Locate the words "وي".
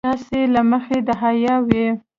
1.67-1.85